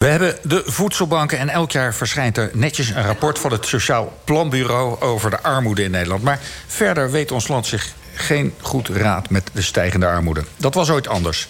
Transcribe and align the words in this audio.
We 0.00 0.06
hebben 0.06 0.36
de 0.42 0.62
voedselbanken 0.66 1.38
en 1.38 1.48
elk 1.48 1.70
jaar 1.70 1.94
verschijnt 1.94 2.36
er 2.36 2.50
netjes 2.52 2.88
een 2.88 3.02
rapport 3.02 3.38
van 3.38 3.52
het 3.52 3.66
Sociaal 3.66 4.20
Planbureau 4.24 5.00
over 5.00 5.30
de 5.30 5.42
armoede 5.42 5.82
in 5.82 5.90
Nederland. 5.90 6.22
Maar 6.22 6.38
verder 6.66 7.10
weet 7.10 7.32
ons 7.32 7.48
land 7.48 7.66
zich 7.66 7.92
geen 8.14 8.54
goed 8.60 8.88
raad 8.88 9.30
met 9.30 9.50
de 9.52 9.62
stijgende 9.62 10.06
armoede. 10.06 10.44
Dat 10.56 10.74
was 10.74 10.90
ooit 10.90 11.08
anders. 11.08 11.48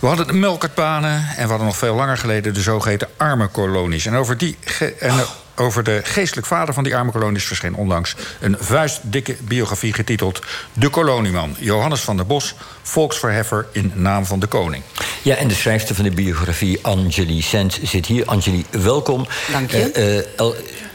We 0.00 0.06
hadden 0.06 0.26
de 0.26 0.32
melkertbanen 0.32 1.12
en 1.12 1.42
we 1.42 1.48
hadden 1.48 1.66
nog 1.66 1.76
veel 1.76 1.94
langer 1.94 2.18
geleden 2.18 2.54
de 2.54 2.60
zogeheten 2.60 3.08
arme 3.16 3.46
kolonies. 3.46 4.06
En 4.06 4.14
over 4.14 4.38
die 4.38 4.56
en 4.98 5.14
over 5.54 5.84
de 5.84 6.00
geestelijk 6.04 6.46
vader 6.46 6.74
van 6.74 6.84
die 6.84 6.96
arme 6.96 7.10
kolonies 7.10 7.44
verscheen 7.44 7.74
onlangs 7.74 8.16
een 8.40 8.56
vuistdikke 8.60 9.36
biografie 9.40 9.92
getiteld 9.92 10.42
De 10.72 10.88
Kolonieman. 10.88 11.56
Johannes 11.58 12.00
van 12.00 12.16
der 12.16 12.26
Bos, 12.26 12.54
volksverheffer 12.82 13.66
in 13.72 13.92
naam 13.94 14.26
van 14.26 14.40
de 14.40 14.46
koning. 14.46 14.82
Ja, 15.26 15.34
en 15.36 15.48
de 15.48 15.54
schrijfster 15.54 15.94
van 15.94 16.04
de 16.04 16.10
biografie, 16.10 16.78
Angeli 16.82 17.42
Sent, 17.42 17.78
zit 17.82 18.06
hier. 18.06 18.24
Angeli, 18.24 18.64
welkom. 18.70 19.26
Dank 19.52 19.70
je. 19.70 20.24
Uh, 20.38 20.46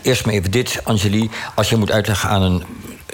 eerst 0.01 0.25
maar 0.25 0.33
even 0.33 0.51
dit, 0.51 0.79
Angeli. 0.83 1.29
Als 1.55 1.69
je 1.69 1.75
moet 1.75 1.91
uitleggen 1.91 2.29
aan 2.29 2.41
een 2.41 2.63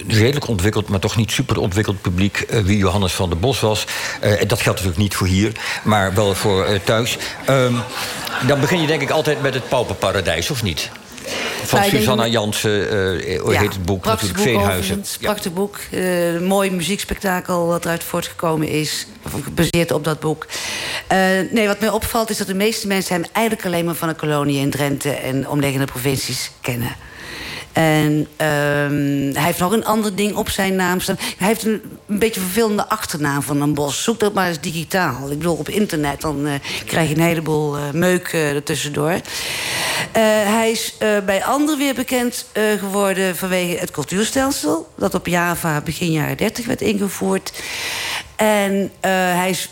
redelijk 0.08 0.48
ontwikkeld, 0.48 0.88
maar 0.88 1.00
toch 1.00 1.16
niet 1.16 1.32
super 1.32 1.60
ontwikkeld 1.60 2.02
publiek 2.02 2.46
uh, 2.50 2.60
wie 2.60 2.78
Johannes 2.78 3.14
van 3.14 3.30
der 3.30 3.40
Bos 3.40 3.60
was. 3.60 3.86
Uh, 4.24 4.30
dat 4.30 4.62
geldt 4.62 4.66
natuurlijk 4.66 4.98
niet 4.98 5.16
voor 5.16 5.28
hier, 5.28 5.52
maar 5.84 6.14
wel 6.14 6.36
voor 6.36 6.70
uh, 6.70 6.80
thuis. 6.84 7.18
Um, 7.50 7.82
dan 8.48 8.60
begin 8.60 8.82
je 8.82 8.88
denk 8.88 9.02
ik 9.02 9.10
altijd 9.10 9.42
met 9.42 9.54
het 9.54 9.70
pauperparadijs, 9.70 10.50
of 10.50 10.64
niet? 10.64 10.90
Van 11.64 11.84
Susanna 11.84 12.28
Jansen, 12.28 12.94
uh, 12.94 13.54
ja, 13.54 13.60
heet 13.60 13.74
het 13.74 13.86
boek? 13.86 14.06
Natuurlijk 14.06 14.40
Veenhuizen. 14.40 14.98
Een 14.98 15.06
prachtig 15.22 15.54
boek. 15.54 15.78
Uh, 15.92 16.40
mooi 16.40 16.72
muziekspektakel 16.72 17.68
wat 17.68 17.86
eruit 17.86 18.04
voortgekomen 18.04 18.68
is. 18.68 19.08
Gebaseerd 19.44 19.92
op 19.92 20.04
dat 20.04 20.20
boek. 20.20 20.46
Uh, 21.12 21.18
nee, 21.52 21.68
wat 21.68 21.80
mij 21.80 21.90
opvalt 21.90 22.30
is 22.30 22.38
dat 22.38 22.48
de 22.48 22.54
meeste 22.54 22.88
mensen 22.88 23.16
hem 23.16 23.26
eigenlijk 23.32 23.66
alleen 23.66 23.86
maar 23.86 23.96
van 23.96 24.08
de 24.08 24.16
kolonie 24.16 24.60
in 24.60 24.70
Drenthe 24.70 25.10
en 25.10 25.50
omliggende 25.50 25.86
provincies 25.86 26.52
kennen. 26.62 26.96
En 27.78 28.12
um, 28.14 29.34
hij 29.34 29.44
heeft 29.44 29.60
nog 29.60 29.72
een 29.72 29.86
ander 29.86 30.16
ding 30.16 30.36
op 30.36 30.50
zijn 30.50 30.76
naam 30.76 31.00
staan. 31.00 31.18
Hij 31.38 31.48
heeft 31.48 31.66
een, 31.66 31.82
een 32.08 32.20
beetje 32.20 32.40
vervelende 32.40 32.90
achternaam 32.90 33.42
van 33.42 33.62
een 33.62 33.74
bos. 33.74 34.04
Zoek 34.04 34.20
dat 34.20 34.34
maar 34.34 34.48
eens 34.48 34.60
digitaal. 34.60 35.32
Ik 35.32 35.38
bedoel, 35.38 35.56
op 35.56 35.70
internet 35.70 36.22
dan 36.22 36.48
uh, 36.48 36.54
krijg 36.86 37.10
je 37.10 37.16
een 37.16 37.22
heleboel 37.22 37.78
uh, 37.78 37.84
meuk 37.92 38.28
ertussendoor. 38.28 39.20
Hij 40.22 40.72
is 40.72 40.94
bij 41.26 41.44
anderen 41.44 41.80
weer 41.80 41.94
bekend 41.94 42.46
geworden 42.80 43.36
vanwege 43.36 43.80
het 43.80 43.92
cultuurstelsel... 43.92 44.92
dat 44.96 45.14
op 45.14 45.28
Java 45.28 45.82
begin 45.82 46.12
jaren 46.12 46.38
30 46.38 46.66
werd 46.66 46.82
ingevoerd. 46.82 47.64
En 48.36 48.92
hij 49.00 49.50
is 49.50 49.70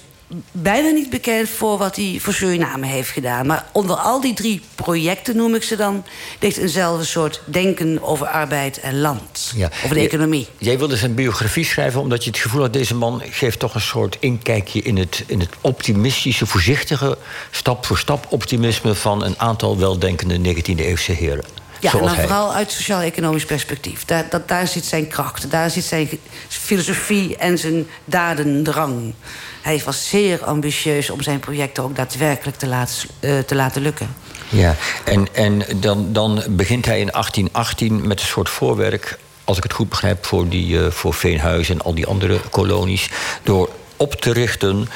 bijna 0.52 0.90
niet 0.90 1.10
bekend 1.10 1.50
voor 1.50 1.78
wat 1.78 1.96
hij 1.96 2.18
voor 2.22 2.34
Suriname 2.34 2.86
heeft 2.86 3.10
gedaan. 3.10 3.46
Maar 3.46 3.66
onder 3.72 3.96
al 3.96 4.22
die 4.22 4.34
drie 4.34 4.62
projecten, 4.76 5.36
noem 5.36 5.56
ik 5.56 5.64
ze 5.64 5.76
dan... 5.76 6.06
ligt 6.40 6.58
eenzelfde 6.58 7.06
soort 7.06 7.42
denken 7.46 8.04
over 8.04 8.28
arbeid 8.28 8.80
en 8.80 9.00
land. 9.00 9.54
Ja. 9.56 9.70
Over 9.84 9.96
de 9.96 10.02
economie. 10.02 10.48
Jij 10.58 10.78
wilde 10.78 10.98
zijn 10.98 11.16
biografie 11.16 11.66
schrijven 11.66 12.02
omdat 12.02 12.24
je 12.24 12.30
het 12.30 12.40
gevoel 12.40 12.62
had... 12.62 12.74
deze 12.74 12.96
man 12.96 13.22
geeft 13.30 13.60
toch 13.60 13.76
een 13.76 13.82
soort 13.82 14.18
inkijkje 14.20 14.82
in 14.82 14.98
het, 14.98 15.24
in 15.28 15.40
het 15.40 15.54
optimistische... 15.62 16.46
voorzichtige, 16.46 17.18
stap-voor-stap 17.52 18.26
optimisme... 18.30 18.96
van 18.96 19.24
een 19.24 19.40
aantal 19.40 19.78
weldenkende 19.78 20.56
19e-eeuwse 20.56 21.12
heren. 21.12 21.65
Ja, 21.92 22.00
en 22.00 22.06
dan 22.06 22.16
vooral 22.16 22.54
uit 22.54 22.72
sociaal-economisch 22.72 23.46
perspectief. 23.46 24.06
Daar, 24.06 24.26
dat, 24.30 24.48
daar 24.48 24.68
zit 24.68 24.86
zijn 24.86 25.08
kracht, 25.08 25.52
daar 25.52 25.70
zit 25.70 25.84
zijn 25.84 26.10
filosofie 26.48 27.38
en 27.38 27.58
zijn 27.58 27.88
dadendrang. 28.06 29.14
Hij 29.62 29.82
was 29.86 30.10
zeer 30.10 30.44
ambitieus 30.44 31.10
om 31.10 31.22
zijn 31.22 31.40
projecten 31.40 31.84
ook 31.84 31.96
daadwerkelijk 31.96 32.58
te 32.58 32.68
laten, 32.68 33.10
uh, 33.20 33.40
te 33.40 33.56
laten 33.56 33.82
lukken. 33.82 34.16
Ja, 34.50 34.76
en, 35.04 35.28
en 35.34 35.64
dan, 35.76 36.14
dan 36.14 36.44
begint 36.50 36.86
hij 36.86 37.00
in 37.00 37.10
1818 37.12 38.08
met 38.08 38.20
een 38.20 38.28
soort 38.28 38.50
voorwerk... 38.50 39.18
als 39.44 39.58
ik 39.58 39.64
het 39.64 39.74
goed 39.74 39.90
begrijp, 39.90 40.26
voor, 40.26 40.50
die, 40.50 40.80
uh, 40.80 40.92
voor 40.92 41.14
Veenhuis 41.14 41.70
en 41.70 41.82
al 41.82 41.94
die 41.94 42.06
andere 42.06 42.40
kolonies... 42.50 43.10
door 43.44 43.70
op 43.98 44.16
te 44.16 44.34
richten 44.34 44.88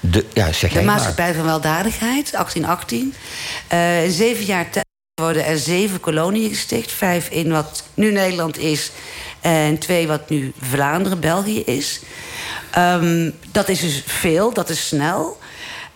de, 0.00 0.24
ja, 0.32 0.52
zeg 0.52 0.72
de 0.72 0.82
maatschappij 0.82 1.34
van 1.34 1.44
weldadigheid, 1.44 2.32
1818. 2.32 3.14
Uh, 3.72 4.04
in 4.04 4.10
zeven 4.10 4.44
jaar 4.44 4.70
tijd 4.70 4.85
worden 5.22 5.44
er 5.44 5.58
zeven 5.58 6.00
koloniën 6.00 6.48
gesticht. 6.48 6.92
Vijf 6.92 7.28
in 7.28 7.50
wat 7.50 7.84
nu 7.94 8.12
Nederland 8.12 8.58
is 8.58 8.90
en 9.40 9.78
twee 9.78 10.06
wat 10.06 10.28
nu 10.28 10.52
Vlaanderen, 10.60 11.20
België 11.20 11.60
is. 11.60 12.00
Um, 12.78 13.34
dat 13.52 13.68
is 13.68 13.80
dus 13.80 14.02
veel, 14.06 14.52
dat 14.52 14.68
is 14.68 14.86
snel. 14.86 15.38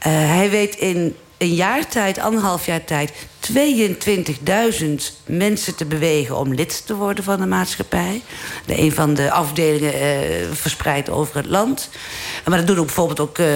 Uh, 0.06 0.12
hij 0.12 0.50
weet 0.50 0.75
in 0.76 1.16
een 1.38 1.54
jaar 1.54 1.88
tijd, 1.88 2.19
anderhalf 2.19 2.66
jaar 2.66 2.84
tijd... 2.84 3.12
22.000 3.41 3.55
mensen 5.27 5.75
te 5.75 5.84
bewegen 5.84 6.37
om 6.37 6.55
lid 6.55 6.87
te 6.87 6.95
worden 6.95 7.25
van 7.25 7.41
de 7.41 7.47
maatschappij. 7.47 8.23
De 8.67 8.78
een 8.78 8.93
van 8.93 9.15
de 9.15 9.31
afdelingen 9.31 9.95
uh, 9.95 10.47
verspreid 10.53 11.11
over 11.11 11.37
het 11.37 11.47
land. 11.47 11.89
Maar 12.45 12.59
dat 12.59 12.67
doen 12.67 12.78
ook 12.78 12.84
bijvoorbeeld 12.84 13.21
ook 13.21 13.39
uh, 13.39 13.47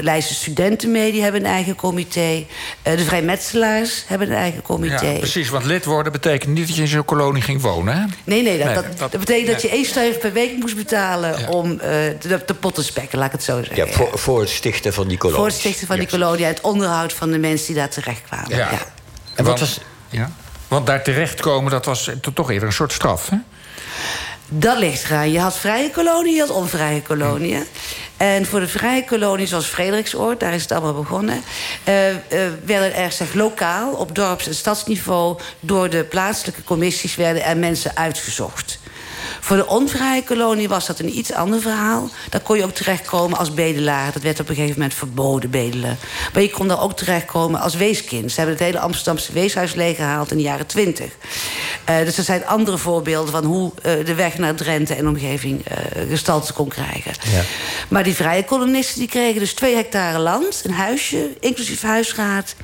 Leidse 0.00 0.34
studenten 0.34 0.90
mee. 0.90 1.12
Die 1.12 1.22
hebben 1.22 1.40
een 1.40 1.46
eigen 1.46 1.74
comité. 1.74 2.46
Uh, 2.86 2.96
de 2.96 3.04
vrijmetselaars 3.04 4.04
hebben 4.06 4.28
een 4.28 4.36
eigen 4.36 4.62
comité. 4.62 5.06
Ja, 5.06 5.18
precies, 5.18 5.48
want 5.48 5.64
lid 5.64 5.84
worden 5.84 6.12
betekent 6.12 6.54
niet 6.54 6.66
dat 6.66 6.76
je 6.76 6.82
in 6.82 6.88
zo'n 6.88 7.04
kolonie 7.04 7.42
ging 7.42 7.60
wonen, 7.60 7.96
hè? 7.96 8.04
Nee, 8.24 8.42
nee, 8.42 8.58
dat, 8.58 8.66
nee, 8.66 8.74
dat, 8.74 8.84
dat, 8.84 9.10
dat 9.10 9.20
betekent 9.20 9.46
nee. 9.46 9.54
dat 9.54 9.62
je 9.62 9.68
één 9.68 9.84
stuiver 9.84 10.20
per 10.20 10.32
week 10.32 10.56
moest 10.56 10.76
betalen... 10.76 11.40
Ja. 11.40 11.48
om 11.48 11.76
de, 11.76 12.42
de 12.46 12.54
pot 12.54 12.74
te 12.74 12.82
spekken, 12.82 13.18
laat 13.18 13.26
ik 13.26 13.32
het 13.32 13.42
zo 13.42 13.56
zeggen. 13.56 13.76
Ja, 13.76 13.92
voor, 13.92 14.18
voor 14.18 14.40
het 14.40 14.48
stichten 14.48 14.92
van 14.92 15.08
die 15.08 15.18
kolonie. 15.18 15.40
Voor 15.40 15.50
het 15.50 15.60
stichten 15.60 15.86
van 15.86 15.96
yes. 15.96 16.10
die 16.10 16.18
kolonie. 16.18 16.44
Het 16.44 16.60
onderhoud 16.60 17.12
van 17.12 17.30
de 17.30 17.38
mensen 17.38 17.66
die 17.66 17.76
daar 17.76 17.88
terecht 17.88 18.22
kwamen. 18.28 18.56
Ja. 18.56 18.70
ja. 18.70 18.96
En 19.38 19.44
wat 19.44 19.60
was... 19.60 19.80
Ja? 20.10 20.30
Want 20.68 20.86
daar 20.86 21.02
terechtkomen, 21.02 21.70
dat 21.70 21.84
was 21.84 22.10
toch 22.34 22.50
eerder 22.50 22.68
een 22.68 22.74
soort 22.74 22.92
straf, 22.92 23.28
hè? 23.28 23.36
Dat 24.48 24.78
ligt 24.78 25.04
eraan. 25.04 25.30
Je 25.30 25.40
had 25.40 25.58
vrije 25.58 25.90
koloniën, 25.90 26.34
je 26.34 26.40
had 26.40 26.50
onvrije 26.50 27.02
koloniën. 27.02 27.64
En 28.16 28.46
voor 28.46 28.60
de 28.60 28.68
vrije 28.68 29.04
kolonies 29.04 29.48
zoals 29.48 29.66
Frederiksoord, 29.66 30.40
daar 30.40 30.54
is 30.54 30.62
het 30.62 30.72
allemaal 30.72 31.02
begonnen... 31.02 31.42
Uh, 31.88 32.10
uh, 32.10 32.16
werden 32.64 32.94
er 32.94 33.12
zeg, 33.12 33.34
lokaal, 33.34 33.92
op 33.92 34.14
dorps- 34.14 34.46
en 34.46 34.54
stadsniveau... 34.54 35.38
door 35.60 35.90
de 35.90 36.04
plaatselijke 36.04 36.64
commissies 36.64 37.16
werden 37.16 37.44
er 37.44 37.56
mensen 37.56 37.96
uitgezocht. 37.96 38.78
Voor 39.40 39.56
de 39.56 39.66
onvrije 39.66 40.24
kolonie 40.24 40.68
was 40.68 40.86
dat 40.86 40.98
een 40.98 41.18
iets 41.18 41.32
ander 41.32 41.60
verhaal. 41.60 42.10
Daar 42.30 42.40
kon 42.40 42.56
je 42.56 42.64
ook 42.64 42.74
terechtkomen 42.74 43.38
als 43.38 43.54
bedelaar. 43.54 44.12
Dat 44.12 44.22
werd 44.22 44.40
op 44.40 44.48
een 44.48 44.54
gegeven 44.54 44.74
moment 44.80 44.94
verboden, 44.94 45.50
bedelen. 45.50 45.98
Maar 46.32 46.42
je 46.42 46.50
kon 46.50 46.68
daar 46.68 46.82
ook 46.82 46.96
terechtkomen 46.96 47.60
als 47.60 47.74
weeskind. 47.74 48.30
Ze 48.30 48.36
hebben 48.36 48.56
het 48.56 48.64
hele 48.64 48.80
Amsterdamse 48.80 49.32
weeshuis 49.32 49.74
leeggehaald 49.74 50.30
in 50.30 50.36
de 50.36 50.42
jaren 50.42 50.66
twintig. 50.66 51.10
Uh, 51.90 51.98
dus 52.04 52.18
er 52.18 52.24
zijn 52.24 52.46
andere 52.46 52.78
voorbeelden 52.78 53.32
van 53.32 53.44
hoe 53.44 53.72
uh, 53.76 54.04
de 54.04 54.14
weg 54.14 54.38
naar 54.38 54.54
Drenthe 54.54 54.94
en 54.94 55.08
omgeving 55.08 55.64
uh, 55.70 56.08
gestalte 56.08 56.52
kon 56.52 56.68
krijgen. 56.68 57.12
Ja. 57.32 57.42
Maar 57.88 58.04
die 58.04 58.14
vrije 58.14 58.44
kolonisten 58.44 58.98
die 58.98 59.08
kregen 59.08 59.40
dus 59.40 59.54
twee 59.54 59.74
hectare 59.74 60.18
land, 60.18 60.62
een 60.64 60.72
huisje, 60.72 61.30
inclusief 61.40 61.82
huisraad. 61.82 62.54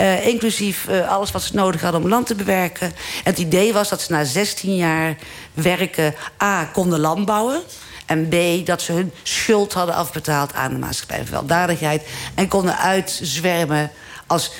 Uh, 0.00 0.26
inclusief 0.26 0.86
uh, 0.88 1.08
alles 1.08 1.30
wat 1.30 1.42
ze 1.42 1.54
nodig 1.54 1.80
hadden 1.80 2.02
om 2.02 2.08
land 2.08 2.26
te 2.26 2.34
bewerken. 2.34 2.86
En 2.86 3.30
het 3.30 3.38
idee 3.38 3.72
was 3.72 3.88
dat 3.88 4.00
ze 4.00 4.12
na 4.12 4.24
16 4.24 4.76
jaar 4.76 5.16
werken... 5.52 6.14
A, 6.42 6.64
konden 6.64 7.00
land 7.00 7.26
bouwen... 7.26 7.62
En 8.06 8.28
B, 8.28 8.66
dat 8.66 8.82
ze 8.82 8.92
hun 8.92 9.12
schuld 9.22 9.72
hadden 9.72 9.94
afbetaald 9.94 10.52
aan 10.52 10.72
de 10.72 10.78
maatschappij 10.78 11.18
van 11.18 11.30
weldadigheid. 11.30 12.08
En 12.34 12.48
konden 12.48 12.78
uitzwermen 12.78 13.90
als 14.26 14.50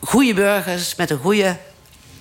goede 0.00 0.34
burgers 0.34 0.94
met 0.94 1.10
een 1.10 1.18
goede 1.18 1.56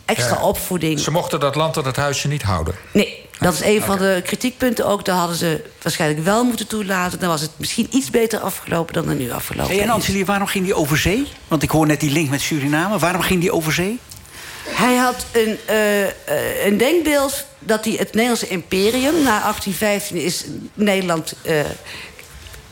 extra 0.06 0.36
ja. 0.36 0.42
opvoeding. 0.42 1.00
Ze 1.00 1.12
mochten 1.12 1.40
dat 1.40 1.56
land 1.56 1.78
en 1.78 1.86
het 1.86 1.96
huisje 1.96 2.28
niet 2.28 2.44
houden? 2.44 2.76
Nee, 2.92 3.27
dat 3.40 3.54
is 3.54 3.62
een 3.64 3.82
van 3.82 3.98
de 3.98 4.22
kritiekpunten 4.24 4.86
ook. 4.86 5.06
Daar 5.06 5.18
hadden 5.18 5.38
ze 5.38 5.64
waarschijnlijk 5.82 6.24
wel 6.24 6.44
moeten 6.44 6.68
toelaten. 6.68 7.20
Dan 7.20 7.30
was 7.30 7.42
het 7.42 7.52
misschien 7.56 7.88
iets 7.92 8.10
beter 8.10 8.40
afgelopen 8.40 8.94
dan 8.94 9.10
er 9.10 9.16
nu 9.16 9.32
afgelopen 9.32 9.76
hey, 9.76 9.84
en 9.84 9.90
Ancelie, 9.90 10.26
waarom 10.26 10.48
ging 10.48 10.66
die 10.66 10.74
over 10.74 10.98
zee? 10.98 11.28
Want 11.48 11.64
ik 11.64 11.70
hoor 11.70 11.88
net 11.88 12.00
die 12.00 12.12
link 12.12 12.30
met 12.30 12.42
Suriname. 12.42 13.00
Waarom 13.00 13.22
ging 13.22 13.42
die 13.42 13.52
over 13.52 13.74
zee? 13.74 14.00
Hij 14.70 14.96
had 14.96 15.26
een, 15.32 15.58
uh, 15.70 16.02
uh, 16.02 16.66
een 16.66 16.78
denkbeeld 16.78 17.46
dat 17.60 17.86
hij 17.86 17.94
het 17.94 18.14
Nederlandse 18.14 18.48
imperium... 18.48 19.14
na 19.14 19.40
1815 19.40 20.18
is 20.18 20.46
Nederland... 20.74 21.34
Uh, 21.46 21.60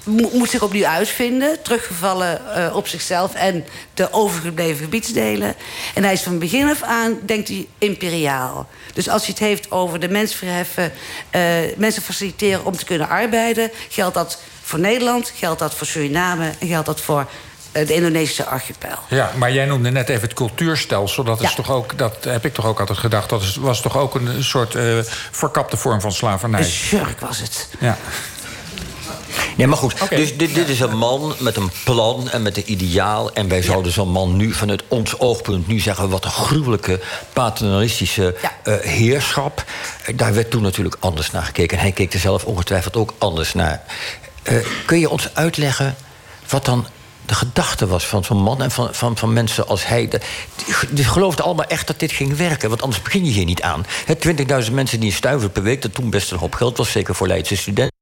moet 0.06 0.50
zich 0.50 0.62
opnieuw 0.62 0.86
uitvinden. 0.86 1.62
Teruggevallen 1.62 2.42
uh, 2.58 2.76
op 2.76 2.88
zichzelf 2.88 3.34
en 3.34 3.66
de 3.94 4.14
overgebleven 4.14 4.84
gebiedsdelen. 4.84 5.56
En 5.94 6.04
hij 6.04 6.14
is 6.14 6.22
van 6.22 6.40
begin 6.40 6.70
af 6.70 6.82
aan, 6.82 7.20
denkt 7.26 7.48
hij, 7.48 7.68
imperiaal. 7.78 8.68
Dus 8.94 9.10
als 9.10 9.26
je 9.26 9.32
het 9.32 9.40
heeft 9.40 9.72
over 9.72 10.00
de 10.00 10.10
mens 10.10 10.36
verheffen... 10.36 10.92
Uh, 11.32 11.42
mensen 11.78 12.02
faciliteren 12.02 12.66
om 12.66 12.78
te 12.78 12.86
kunnen 12.86 13.10
arbeiden... 13.10 13.72
geldt 13.90 14.16
dat 14.16 14.40
voor 14.64 14.80
Nederland, 14.80 15.34
geldt 15.36 15.60
dat 15.60 15.74
voor 15.74 15.88
Suriname... 15.88 16.52
en 16.60 16.68
geldt 16.68 16.86
dat 16.86 17.02
voor 17.02 17.28
de 17.72 17.94
Indonesische 17.94 18.46
archipel. 18.46 18.98
Ja, 19.10 19.32
maar 19.36 19.52
jij 19.52 19.66
noemde 19.66 19.92
net 19.92 20.10
even 20.10 20.22
het 20.22 20.34
cultuurstelsel. 20.34 21.24
Dat, 21.24 21.42
is 21.42 21.50
ja. 21.50 21.56
toch 21.56 21.72
ook, 21.72 21.98
dat 21.98 22.24
heb 22.24 22.46
ik 22.46 22.54
toch 22.54 22.66
ook 22.66 22.80
altijd 22.80 22.98
gedacht. 22.98 23.30
Dat 23.30 23.56
was 23.56 23.82
toch 23.82 23.98
ook 23.98 24.16
een 24.16 24.44
soort 24.44 24.76
uh, 24.76 25.00
verkapte 25.32 25.78
vorm 25.78 26.02
van 26.02 26.12
slavernij. 26.12 26.72
Een 26.92 27.16
was 27.20 27.40
het. 27.40 27.68
Ja. 27.80 27.98
Nee, 29.56 29.68
maar 29.68 29.78
goed. 29.78 30.10
Dus 30.10 30.38
dit, 30.38 30.56
dit 30.56 30.70
is 30.70 30.80
een 30.80 30.98
man 30.98 31.36
met 31.40 31.56
een 31.56 31.72
plan 31.84 32.30
en 32.30 32.42
met 32.42 32.58
een 32.58 32.72
ideaal. 32.72 33.34
En 33.34 33.48
wij 33.48 33.62
zouden 33.62 33.92
zo'n 33.92 34.12
man 34.12 34.36
nu 34.36 34.54
vanuit 34.54 34.84
ons 34.88 35.20
oogpunt 35.20 35.68
nu 35.68 35.80
zeggen... 35.80 36.10
wat 36.10 36.26
een 36.26 36.32
gruwelijke 36.32 37.00
paternalistische 37.34 38.36
eh, 38.64 38.76
heerschap. 38.76 39.64
Daar 40.16 40.34
werd 40.34 40.50
toen 40.50 40.62
natuurlijk 40.62 40.98
anders 41.00 41.32
naar 41.32 41.44
gekeken. 41.44 41.78
En 41.78 41.84
hij 41.84 41.92
keek 41.92 42.14
er 42.14 42.20
zelf 42.20 42.46
ongetwijfeld 42.46 42.96
ook 42.96 43.14
anders 43.18 43.54
naar. 43.54 43.84
Eh, 44.44 44.56
kun 44.86 45.00
je 45.00 45.10
ons 45.10 45.30
uitleggen 45.34 45.96
wat 46.50 46.66
dan 46.66 46.88
de 47.26 47.36
gedachte 47.36 47.88
was 47.88 48.06
van 48.06 48.24
zo'n 48.24 48.42
man 48.42 48.62
en 48.62 48.72
van, 48.72 48.94
van, 48.94 49.18
van 49.18 49.34
mensen 49.34 49.68
als 49.68 49.88
hij. 49.88 50.10
Die, 50.90 51.04
geloofden 51.04 51.46
allemaal 51.46 51.66
echt 51.66 51.88
dat 51.88 52.00
dit 52.00 52.12
ging 52.12 52.38
werken, 52.38 52.70
want 52.70 52.82
anders 52.82 53.02
begin 53.02 53.26
je 53.26 53.32
hier 53.32 53.46
niet 53.46 53.62
aan. 53.62 53.86
Hè, 54.06 54.14
20.000 54.66 54.72
mensen 54.72 55.00
die 55.00 55.10
een 55.10 55.16
stuiver 55.16 55.50
per 55.50 55.64
week, 55.64 55.82
dat 55.82 55.94
toen 55.94 56.10
best 56.10 56.32
een 56.32 56.38
hoop 56.38 56.54
geld 56.54 56.78
was, 56.78 56.92
zeker 56.92 57.16
voor 57.16 57.28
Leidse 57.28 57.56
studenten. 57.56 57.95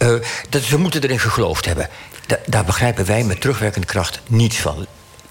Eh, 0.00 0.14
dat, 0.48 0.62
ze 0.62 0.78
moeten 0.78 1.02
erin 1.02 1.18
geloofd 1.20 1.64
hebben. 1.64 1.88
Da- 2.26 2.38
daar 2.46 2.64
begrijpen 2.64 3.06
wij 3.06 3.24
met 3.24 3.40
terugwerkende 3.40 3.86
kracht 3.86 4.20
niets 4.26 4.56
van. 4.56 4.86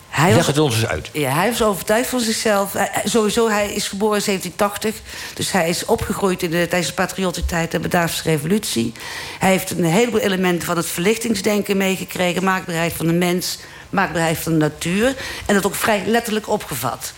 Hij 0.09 0.27
Leg 0.27 0.37
was- 0.37 0.47
het 0.47 0.57
ons 0.59 0.75
eens 0.75 0.85
uit. 0.85 1.09
Ja, 1.13 1.31
hij 1.33 1.49
was 1.49 1.63
overtuigd 1.63 2.09
van 2.09 2.19
zichzelf. 2.19 2.73
Hij- 2.73 3.01
sowieso, 3.03 3.49
hij 3.49 3.73
is 3.73 3.87
geboren 3.87 4.17
in 4.17 4.23
1780. 4.23 4.95
Dus 5.33 5.51
hij 5.51 5.69
is 5.69 5.85
opgegroeid 5.85 6.43
in 6.43 6.49
de, 6.49 6.67
tijdens 6.67 6.87
de 6.87 6.93
patriottentijd 6.93 7.73
en 7.73 7.81
Bataafse 7.81 8.23
revolutie. 8.23 8.93
Hij 9.39 9.49
heeft 9.49 9.71
een 9.71 9.83
heleboel 9.83 10.19
elementen 10.19 10.65
van 10.67 10.77
het 10.77 10.85
verlichtingsdenken 10.85 11.77
meegekregen. 11.77 12.43
Maakbaarheid 12.43 12.93
van 12.93 13.05
de 13.07 13.13
mens, 13.13 13.57
maakbaarheid 13.89 14.37
van 14.37 14.51
de 14.51 14.57
natuur. 14.57 15.15
En 15.45 15.53
dat 15.53 15.65
ook 15.65 15.75
vrij 15.75 16.03
letterlijk 16.05 16.49
opgevat. 16.49 17.13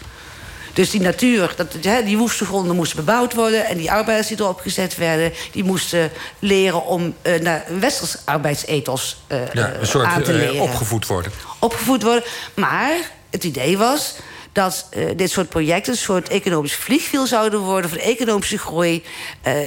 Dus 0.73 0.89
die 0.89 1.01
natuur, 1.01 1.53
dat, 1.55 1.67
hè, 1.81 2.03
die 2.03 2.17
woeste 2.17 2.45
gronden 2.45 2.75
moesten 2.75 2.97
bebouwd 3.05 3.33
worden... 3.33 3.65
en 3.65 3.77
die 3.77 3.91
arbeiders 3.91 4.27
die 4.27 4.39
erop 4.39 4.59
gezet 4.59 4.95
werden... 4.97 5.31
die 5.51 5.63
moesten 5.63 6.11
leren 6.39 6.85
om 6.85 7.13
eh, 7.21 7.39
naar 7.39 7.63
een 7.67 7.79
westers 7.79 8.15
arbeidsethos 8.25 9.17
eh, 9.27 9.37
Ja, 9.53 9.73
een 9.73 9.87
soort 9.87 10.05
aan 10.05 10.23
te 10.23 10.31
eh, 10.31 10.37
leren 10.37 10.61
opgevoed 10.61 11.07
worden. 11.07 11.31
opgevoed 11.59 12.03
worden. 12.03 12.23
Maar 12.53 12.91
het 13.29 13.43
idee 13.43 13.77
was 13.77 14.15
dat 14.53 14.87
eh, 14.89 15.03
dit 15.15 15.31
soort 15.31 15.49
projecten 15.49 15.91
een 15.93 15.99
soort 15.99 16.29
economisch 16.29 16.75
vliegwiel 16.75 17.25
zouden 17.27 17.59
worden 17.59 17.89
voor 17.89 17.97
de 17.99 18.03
economische 18.03 18.57
groei 18.57 19.03
eh, 19.41 19.61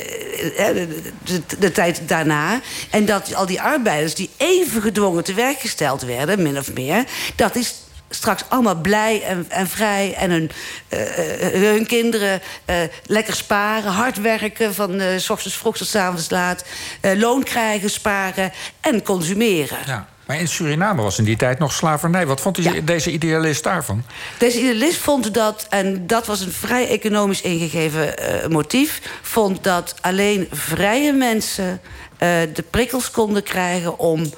eh, 0.69 0.75
de, 0.75 1.03
de- 1.25 1.59
de 1.59 1.73
tijd 1.73 2.01
daarna. 2.07 2.61
En 2.91 3.05
dat 3.05 3.35
al 3.35 3.47
die 3.47 3.61
arbeiders 3.61 4.15
die 4.15 4.31
even 4.37 4.83
gedwongen 4.83 5.25
te 5.25 5.35
werk 5.35 5.61
gesteld 5.61 6.03
werden, 6.03 6.43
min 6.43 6.59
of 6.59 6.73
meer, 6.73 7.05
dat 7.37 7.53
die 7.55 7.65
s- 7.65 7.75
straks 8.15 8.45
allemaal 8.49 8.75
blij 8.75 9.23
en, 9.23 9.47
en 9.49 9.69
vrij 9.69 10.15
en 10.15 10.31
hun, 10.31 10.51
eh, 10.89 11.47
eh, 11.47 11.73
hun 11.75 11.87
kinderen 11.87 12.41
eh, 12.65 12.77
lekker 13.07 13.35
sparen, 13.35 13.93
hard 13.93 14.21
werken 14.21 14.75
van 14.75 15.01
eh, 15.01 15.19
s 15.19 15.31
ochtends 15.31 15.57
vroeg 15.57 15.77
tot 15.77 15.87
s 15.87 15.95
avonds 15.95 16.31
laat, 16.31 16.65
eh, 17.01 17.13
loon 17.19 17.43
krijgen, 17.43 17.91
sparen 17.91 18.53
en 18.81 19.03
consumeren. 19.03 19.79
Ja. 19.87 20.07
Maar 20.27 20.39
in 20.41 20.49
Suriname 20.49 21.03
was 21.03 21.19
in 21.19 21.25
die 21.25 21.37
tijd 21.37 21.59
nog 21.59 21.73
slavernij. 21.73 22.27
Wat 22.27 22.41
vond 22.41 22.57
Ja. 22.57 22.73
deze 22.81 23.11
idealist 23.11 23.63
daarvan? 23.63 24.05
Deze 24.39 24.59
idealist 24.59 24.99
vond 24.99 25.35
dat, 25.35 25.67
en 25.71 26.07
dat 26.07 26.27
was 26.27 26.41
een 26.41 26.53
vrij 26.53 26.89
economisch 26.89 27.41
ingegeven 27.41 28.19
eh, 28.19 28.49
motief... 28.49 29.01
vond 29.23 29.65
dat 29.65 29.95
alleen 30.01 30.49
vrije 30.51 31.13
mensen 31.13 31.81
eh, 32.19 32.29
de 32.55 32.65
prikkels 32.71 33.11
konden 33.11 33.43
krijgen 33.43 33.99
om 33.99 34.33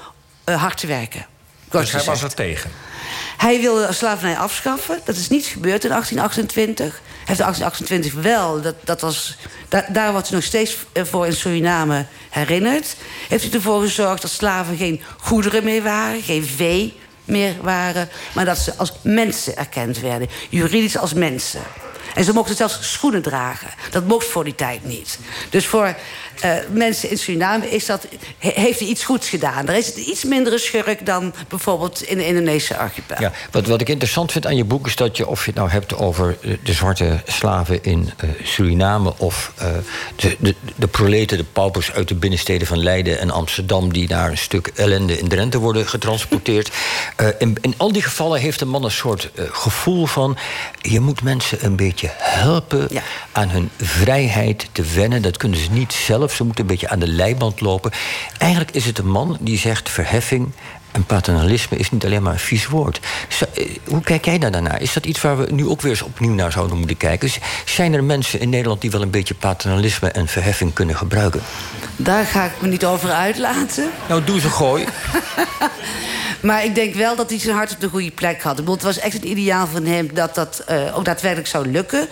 eh, 0.44 0.60
hard 0.62 0.76
te 0.78 0.86
werken. 0.86 1.26
Dus 1.70 1.92
hij 1.92 2.04
was 2.04 2.22
er 2.22 2.34
tegen. 2.34 2.70
Hij 3.36 3.60
wilde 3.60 3.92
slavernij 3.92 4.36
afschaffen. 4.36 5.00
Dat 5.04 5.16
is 5.16 5.28
niet 5.28 5.44
gebeurd 5.44 5.84
in 5.84 5.90
1828. 5.90 6.84
Hij 6.86 7.34
heeft 7.36 7.38
in 7.40 7.44
1828 7.44 8.12
wel, 8.22 8.60
dat, 8.60 8.74
dat 8.84 9.00
was, 9.00 9.36
da- 9.68 9.86
daar 9.88 10.12
wordt 10.12 10.26
hij 10.28 10.36
nog 10.36 10.46
steeds 10.46 10.76
eh, 10.92 11.04
voor 11.04 11.26
in 11.26 11.32
Suriname 11.32 12.06
herinnerd. 12.30 12.96
Heeft 13.28 13.42
hij 13.44 13.52
ervoor 13.52 13.80
gezorgd 13.80 14.22
dat 14.22 14.30
slaven 14.30 14.76
geen 14.76 15.00
goederen 15.18 15.64
meer 15.64 15.82
waren, 15.82 16.22
geen 16.22 16.44
vee 16.44 16.98
meer 17.24 17.54
waren, 17.60 18.08
maar 18.34 18.44
dat 18.44 18.58
ze 18.58 18.72
als 18.76 18.92
mensen 19.02 19.56
erkend 19.56 19.98
werden, 20.00 20.28
juridisch 20.48 20.98
als 20.98 21.12
mensen. 21.14 21.60
En 22.16 22.24
ze 22.24 22.32
mochten 22.32 22.56
zelfs 22.56 22.78
schoenen 22.92 23.22
dragen. 23.22 23.68
Dat 23.90 24.04
mocht 24.06 24.26
voor 24.26 24.44
die 24.44 24.54
tijd 24.54 24.84
niet. 24.84 25.18
Dus 25.50 25.66
voor 25.66 25.94
eh, 26.40 26.54
mensen 26.70 27.10
in 27.10 27.18
Suriname 27.18 27.70
is 27.70 27.86
dat, 27.86 28.06
he- 28.38 28.60
heeft 28.60 28.78
hij 28.78 28.88
iets 28.88 29.04
goeds 29.04 29.28
gedaan. 29.28 29.68
Er 29.68 29.76
is 29.76 29.86
het 29.86 29.96
iets 29.96 30.24
mindere 30.24 30.58
schurk 30.58 31.06
dan 31.06 31.34
bijvoorbeeld 31.48 32.02
in 32.02 32.16
de 32.18 32.26
Indonesische 32.26 32.76
archipel. 32.76 33.16
Ja, 33.20 33.32
wat, 33.50 33.66
wat 33.66 33.80
ik 33.80 33.88
interessant 33.88 34.32
vind 34.32 34.46
aan 34.46 34.56
je 34.56 34.64
boek 34.64 34.86
is 34.86 34.96
dat 34.96 35.16
je, 35.16 35.26
of 35.26 35.40
je 35.44 35.50
het 35.50 35.58
nou 35.58 35.70
hebt 35.70 35.96
over 35.96 36.36
eh, 36.42 36.50
de 36.62 36.72
zwarte 36.72 37.20
slaven 37.26 37.84
in 37.84 38.10
eh, 38.16 38.28
Suriname 38.42 39.14
of 39.18 39.52
de, 40.16 40.36
de, 40.40 40.54
de 40.76 40.86
proleten, 40.86 41.38
de 41.38 41.44
paupers 41.44 41.92
uit 41.92 42.08
de 42.08 42.14
binnensteden 42.14 42.66
van 42.66 42.82
Leiden 42.82 43.18
en 43.20 43.30
Amsterdam, 43.30 43.92
die 43.92 44.08
naar 44.08 44.30
een 44.30 44.38
stuk 44.38 44.70
ellende 44.74 45.18
in 45.18 45.28
Drenthe 45.28 45.58
worden 45.58 45.88
getransporteerd. 45.88 46.70
In, 47.38 47.56
in 47.60 47.74
al 47.76 47.92
die 47.92 48.02
gevallen 48.02 48.40
heeft 48.40 48.60
een 48.60 48.68
man 48.68 48.84
een 48.84 48.90
soort 48.90 49.30
gevoel 49.36 50.06
van: 50.06 50.36
je 50.80 51.00
moet 51.00 51.22
mensen 51.22 51.64
een 51.64 51.76
beetje 51.76 52.05
helpen 52.12 52.86
Ja. 52.90 53.02
aan 53.32 53.48
hun 53.48 53.70
vrijheid 53.80 54.68
te 54.72 54.82
wennen. 54.94 55.22
Dat 55.22 55.36
kunnen 55.36 55.58
ze 55.58 55.70
niet 55.70 55.92
zelf. 55.92 56.32
Ze 56.32 56.44
moeten 56.44 56.60
een 56.64 56.70
beetje 56.70 56.88
aan 56.88 56.98
de 56.98 57.08
leiband 57.08 57.60
lopen. 57.60 57.90
Eigenlijk 58.38 58.70
is 58.70 58.84
het 58.84 58.98
een 58.98 59.10
man 59.10 59.36
die 59.40 59.58
zegt: 59.58 59.88
verheffing 59.90 60.52
en 60.92 61.04
paternalisme 61.04 61.76
is 61.76 61.90
niet 61.90 62.04
alleen 62.04 62.22
maar 62.22 62.32
een 62.32 62.38
vies 62.38 62.66
woord. 62.66 63.00
Eh, 63.54 63.68
hoe 63.84 64.00
kijk 64.00 64.24
jij 64.24 64.38
daar 64.38 64.50
daarnaar? 64.50 64.82
Is 64.82 64.92
dat 64.92 65.06
iets 65.06 65.20
waar 65.20 65.38
we 65.38 65.52
nu 65.52 65.66
ook 65.66 65.80
weer 65.80 65.90
eens 65.90 66.02
opnieuw 66.02 66.32
naar 66.34 66.52
zouden 66.52 66.78
moeten 66.78 66.96
kijken? 66.96 67.30
Zijn 67.64 67.92
er 67.94 68.04
mensen 68.04 68.40
in 68.40 68.48
Nederland 68.48 68.80
die 68.80 68.90
wel 68.90 69.02
een 69.02 69.10
beetje 69.10 69.34
paternalisme 69.34 70.08
en 70.08 70.28
verheffing 70.28 70.72
kunnen 70.72 70.96
gebruiken? 70.96 71.42
Daar 71.96 72.24
ga 72.24 72.44
ik 72.44 72.52
me 72.60 72.68
niet 72.68 72.84
over 72.84 73.10
uitlaten. 73.10 73.90
Nou, 74.08 74.24
doe 74.24 74.40
ze 74.40 74.50
gooi. 74.50 74.84
Maar 76.40 76.64
ik 76.64 76.74
denk 76.74 76.94
wel 76.94 77.16
dat 77.16 77.30
hij 77.30 77.38
zijn 77.38 77.56
hart 77.56 77.72
op 77.72 77.80
de 77.80 77.88
goede 77.88 78.10
plek 78.10 78.42
had. 78.42 78.58
Het 78.58 78.82
was 78.82 78.98
echt 78.98 79.12
het 79.12 79.24
ideaal 79.24 79.66
van 79.66 79.84
hem 79.86 80.14
dat 80.14 80.34
dat 80.34 80.62
eh, 80.66 80.96
ook 80.98 81.04
daadwerkelijk 81.04 81.48
zou 81.48 81.70
lukken. 81.70 82.08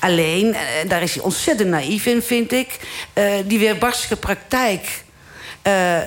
Alleen, 0.00 0.54
eh, 0.54 0.60
daar 0.88 1.02
is 1.02 1.14
hij 1.14 1.22
ontzettend 1.22 1.68
naïef 1.68 2.06
in, 2.06 2.22
vind 2.22 2.52
ik. 2.52 2.78
eh, 3.12 3.32
die 3.44 3.58
weerbarstige 3.58 4.16
praktijk, 4.16 5.04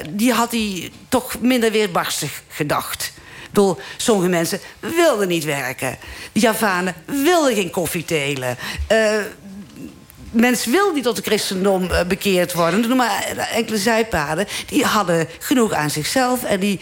die 0.10 0.32
had 0.34 0.52
hij 0.52 0.92
toch 1.10 1.40
minder 1.42 1.72
weerbarstig 1.72 2.42
gedacht. 2.48 3.12
Bedoel, 3.52 3.78
sommige 3.98 4.30
mensen 4.30 4.60
wilden 4.80 5.28
niet 5.28 5.44
werken. 5.44 5.98
De 6.32 6.40
Javanen 6.40 6.94
wilden 7.06 7.56
geen 7.56 7.70
koffie 7.70 8.06
telen. 8.06 8.58
Eh, 8.88 9.18
mensen 10.32 10.72
wilden 10.72 10.94
die 10.94 11.04
tot 11.04 11.18
het 11.18 11.26
christendom 11.26 11.90
bekeerd 12.08 12.54
worden. 12.54 12.88
Noem 12.88 12.98
maar 12.98 13.48
enkele 13.54 13.78
zijpaden. 13.78 14.48
Die 14.68 14.84
hadden 14.86 15.28
genoeg 15.40 15.72
aan 15.74 15.90
zichzelf 15.90 16.44
en 16.44 16.60
die 16.60 16.80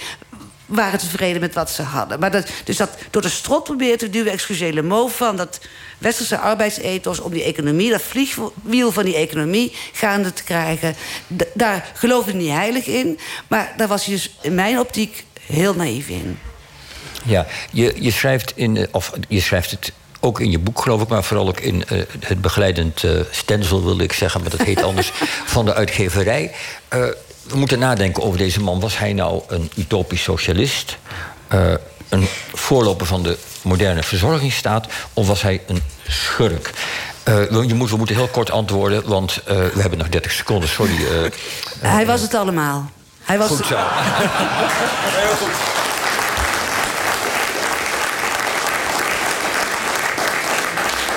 waren 0.67 0.99
tevreden 0.99 1.41
met 1.41 1.53
wat 1.53 1.69
ze 1.69 1.81
hadden. 1.81 2.19
Maar 2.19 2.31
dat, 2.31 2.47
dus 2.63 2.77
dat 2.77 2.89
door 3.11 3.21
de 3.21 3.29
strot 3.29 3.63
proberen 3.63 3.97
te 3.97 4.09
duwen, 4.09 4.31
excusez 4.31 4.81
mo 4.81 5.07
van 5.07 5.35
dat 5.37 5.59
westerse 5.97 6.37
arbeidsethos 6.37 7.19
om 7.19 7.31
die 7.31 7.43
economie, 7.43 7.89
dat 7.91 8.01
vliegwiel 8.01 8.91
van 8.91 9.05
die 9.05 9.15
economie 9.15 9.75
gaande 9.93 10.33
te 10.33 10.43
krijgen. 10.43 10.95
d- 11.37 11.43
daar 11.53 11.91
geloofde 11.93 12.31
hij 12.31 12.39
niet 12.39 12.51
heilig 12.51 12.85
in. 12.85 13.19
Maar 13.47 13.73
daar 13.77 13.87
was 13.87 14.05
hij 14.05 14.13
dus 14.15 14.35
in 14.41 14.55
mijn 14.55 14.79
optiek 14.79 15.23
heel 15.41 15.73
naïef 15.73 16.07
in. 16.07 16.39
Ja, 17.23 17.45
je, 17.71 17.93
je 17.99 18.11
schrijft 18.11 18.51
in, 18.55 18.77
eh, 18.77 18.83
of 18.91 19.11
je 19.27 19.41
schrijft 19.41 19.71
het 19.71 19.91
ook 20.19 20.39
in 20.39 20.51
je 20.51 20.59
boek, 20.59 20.81
geloof 20.81 21.01
ik, 21.01 21.07
maar 21.07 21.23
vooral 21.23 21.47
ook 21.47 21.59
in 21.59 21.85
eh, 21.87 22.01
het 22.19 22.41
begeleidend 22.41 23.03
eh 23.03 23.11
stencil, 23.31 23.83
wilde 23.83 24.03
ik 24.03 24.13
zeggen, 24.13 24.41
maar 24.41 24.49
dat 24.49 24.61
heet 24.61 24.81
anders, 24.83 25.11
van 25.55 25.65
de 25.65 25.73
uitgeverij. 25.73 26.51
We 27.49 27.57
moeten 27.57 27.79
nadenken 27.79 28.23
over 28.23 28.37
deze 28.37 28.59
man. 28.61 28.79
Was 28.79 28.97
hij 28.97 29.13
nou 29.13 29.41
een 29.47 29.71
utopisch 29.75 30.23
socialist? 30.23 30.97
eh, 31.47 31.73
een 32.09 32.27
voorloper 32.53 33.05
van 33.05 33.23
de 33.23 33.37
moderne 33.61 34.03
verzorgingsstaat? 34.03 34.87
Of 35.13 35.27
was 35.27 35.41
hij 35.41 35.61
een 35.67 35.81
schurk? 36.07 36.71
Eh, 37.23 37.33
we, 37.35 37.67
je 37.67 37.73
moet, 37.73 37.89
we 37.89 37.97
moeten 37.97 38.15
heel 38.15 38.27
kort 38.27 38.51
antwoorden, 38.51 39.07
want 39.07 39.41
eh, 39.45 39.55
we 39.73 39.81
hebben 39.81 39.97
nog 39.99 40.09
30 40.09 40.31
seconden. 40.31 40.69
Sorry. 40.69 40.95
eh, 40.95 41.31
hij 41.81 42.05
was 42.05 42.21
het 42.21 42.33
allemaal. 42.33 42.91
Hij 43.23 43.37
was 43.37 43.47
goed 43.47 43.65
zo. 43.65 43.75
Heel 43.77 45.35
goed. 45.35 45.55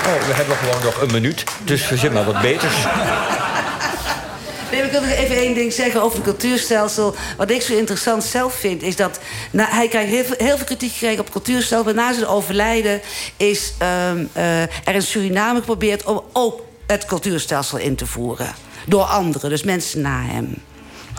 Oh, 0.06 0.26
we 0.26 0.34
hebben 0.34 0.56
gewoon 0.56 0.82
nog 0.84 1.00
een 1.00 1.10
minuut, 1.12 1.44
dus 1.64 1.82
verzin 1.82 2.12
maar 2.12 2.25
wat 2.25 2.40
beters. 2.40 2.75
Nee, 4.70 4.82
ik 4.82 4.90
wil 4.90 5.00
nog 5.00 5.10
even 5.10 5.36
één 5.36 5.54
ding 5.54 5.72
zeggen 5.72 6.02
over 6.02 6.16
het 6.16 6.26
cultuurstelsel. 6.26 7.14
Wat 7.36 7.50
ik 7.50 7.62
zo 7.62 7.76
interessant 7.76 8.24
zelf 8.24 8.54
vind, 8.54 8.82
is 8.82 8.96
dat... 8.96 9.20
Nou, 9.50 9.70
hij 9.70 9.88
krijgt 9.88 10.10
heel 10.10 10.24
veel, 10.24 10.34
heel 10.38 10.56
veel 10.56 10.66
kritiek 10.66 10.92
gekregen 10.92 11.18
op 11.18 11.24
het 11.24 11.32
cultuurstelsel... 11.34 11.84
maar 11.94 12.04
na 12.04 12.12
zijn 12.14 12.26
overlijden 12.26 13.00
is 13.36 13.72
ehm, 13.78 14.24
eh, 14.32 14.62
er 14.62 14.94
in 14.94 15.02
Suriname 15.02 15.58
geprobeerd... 15.58 16.04
om 16.04 16.22
ook 16.32 16.60
het 16.86 17.04
cultuurstelsel 17.04 17.78
in 17.78 17.96
te 17.96 18.06
voeren. 18.06 18.54
Door 18.86 19.02
anderen, 19.02 19.50
dus 19.50 19.62
mensen 19.62 20.00
na 20.00 20.22
hem. 20.22 20.54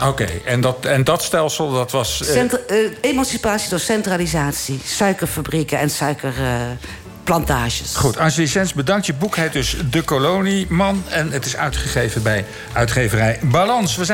Oké, 0.06 0.26
en, 0.44 0.60
dat, 0.60 0.84
en 0.84 1.04
dat 1.04 1.22
stelsel, 1.22 1.72
dat 1.72 1.90
was... 1.90 2.20
eh, 2.22 2.28
Centra- 2.32 2.58
eh, 2.66 2.76
emancipatie 3.00 3.70
door 3.70 3.78
centralisatie. 3.80 4.80
Suikerfabrieken 4.84 5.78
en 5.78 5.90
suikerplantages. 7.24 7.94
Goed, 7.94 8.18
Angelique 8.18 8.50
Sens, 8.50 8.72
bedankt. 8.72 9.06
Je 9.06 9.14
boek 9.14 9.36
heet 9.36 9.52
dus 9.52 9.76
De 9.90 10.02
Kolonieman. 10.02 11.04
En 11.08 11.30
het 11.30 11.44
is 11.44 11.56
uitgegeven 11.56 12.22
bij 12.22 12.44
uitgeverij 12.72 13.38
Balans. 13.42 13.96